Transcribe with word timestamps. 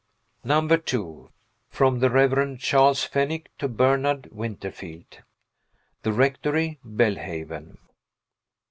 Number 0.43 0.77
Two 0.77 1.29
From 1.69 1.99
The 1.99 2.09
Rev. 2.09 2.57
Charles 2.57 3.03
Fennick 3.03 3.55
to 3.59 3.67
Bernard 3.67 4.29
Winterfield. 4.31 5.19
The 6.01 6.11
Rectory, 6.11 6.79
Belhaven. 6.83 7.77